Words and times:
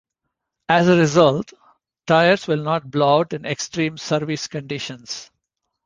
As 0.67 0.87
a 0.87 0.97
result, 0.97 1.53
tires 2.07 2.47
will 2.47 2.63
not 2.63 2.89
blow 2.89 3.19
out 3.19 3.33
in 3.33 3.45
extreme 3.45 3.99
service 3.99 4.47
conditions. 4.47 5.29